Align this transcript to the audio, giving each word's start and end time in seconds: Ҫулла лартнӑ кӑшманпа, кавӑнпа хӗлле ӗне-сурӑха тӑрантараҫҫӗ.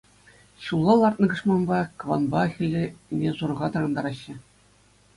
Ҫулла 0.67 0.95
лартнӑ 1.01 1.27
кӑшманпа, 1.33 1.79
кавӑнпа 2.05 2.41
хӗлле 2.57 2.83
ӗне-сурӑха 3.13 3.67
тӑрантараҫҫӗ. 3.73 4.35